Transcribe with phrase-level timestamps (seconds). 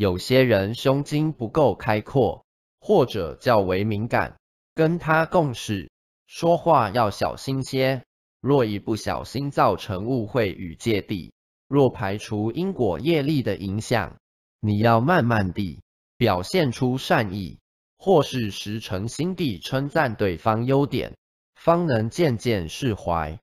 [0.00, 2.46] 有些人胸襟不够开阔，
[2.80, 4.38] 或者较为敏感，
[4.74, 5.90] 跟他共事，
[6.26, 8.02] 说话要小心些。
[8.40, 11.34] 若一不小心造成误会与芥蒂，
[11.68, 14.16] 若排除因果业力的影响，
[14.60, 15.82] 你要慢慢地
[16.16, 17.58] 表现出善意，
[17.98, 21.14] 或是实诚心地称赞对方优点，
[21.56, 23.38] 方能渐渐释怀。